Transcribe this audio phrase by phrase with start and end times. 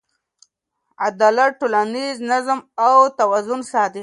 [1.07, 3.99] عدالت ټولنیز نظم او توازن ساتي.